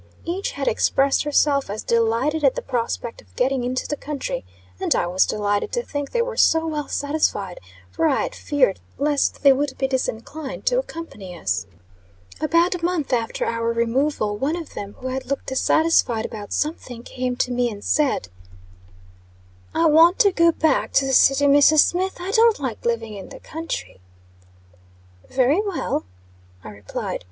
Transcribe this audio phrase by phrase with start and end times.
[0.25, 4.43] Each had expressed herself as delighted at the prospect of getting into the country,
[4.79, 7.59] and I was delighted to think they were so well satisfied,
[7.91, 11.67] for I had feared lest they would be disinclined to accompany us.
[12.39, 17.03] About a month after our removal, one of them, who had looked dissatisfied about something,
[17.03, 18.27] came to me and said:
[19.75, 21.81] "I want to go back to the city, Mrs.
[21.85, 24.01] Smith; I don't like living in the country."
[25.29, 26.05] "Very well,"
[26.63, 27.19] I replied.